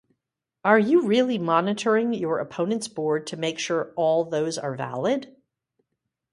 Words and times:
Are 0.65 0.79
you 0.79 1.05
really 1.05 1.37
monitoring 1.37 2.11
your 2.11 2.39
opponent's 2.39 2.87
board 2.87 3.27
to 3.27 3.37
make 3.37 3.59
sure 3.59 3.93
all 3.95 4.25
those 4.25 4.57
are 4.57 4.73
valid? 4.73 5.35